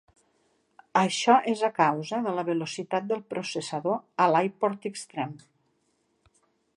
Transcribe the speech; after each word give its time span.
Això 1.01 1.35
és 1.51 1.59
a 1.67 1.69
causa 1.75 2.21
de 2.27 2.33
la 2.39 2.45
velocitat 2.47 3.07
del 3.11 3.21
processador 3.35 4.01
a 4.25 4.27
l'AirPort 4.37 4.89
Extreme. 4.95 5.49